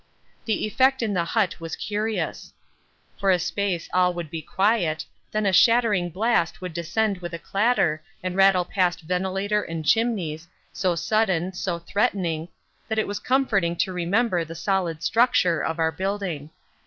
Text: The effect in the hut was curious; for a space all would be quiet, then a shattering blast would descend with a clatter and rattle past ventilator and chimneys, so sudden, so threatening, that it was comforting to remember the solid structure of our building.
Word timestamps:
The 0.45 0.65
effect 0.65 1.03
in 1.03 1.13
the 1.13 1.23
hut 1.25 1.59
was 1.59 1.75
curious; 1.75 2.53
for 3.19 3.29
a 3.29 3.37
space 3.37 3.87
all 3.93 4.15
would 4.15 4.31
be 4.31 4.41
quiet, 4.41 5.05
then 5.31 5.45
a 5.45 5.53
shattering 5.53 6.09
blast 6.09 6.59
would 6.59 6.73
descend 6.73 7.19
with 7.19 7.35
a 7.35 7.37
clatter 7.37 8.01
and 8.23 8.35
rattle 8.35 8.65
past 8.65 9.01
ventilator 9.01 9.61
and 9.61 9.85
chimneys, 9.85 10.47
so 10.73 10.95
sudden, 10.95 11.53
so 11.53 11.77
threatening, 11.77 12.49
that 12.87 12.97
it 12.97 13.05
was 13.05 13.19
comforting 13.19 13.75
to 13.75 13.93
remember 13.93 14.43
the 14.43 14.55
solid 14.55 15.03
structure 15.03 15.63
of 15.63 15.77
our 15.77 15.91
building. 15.91 16.49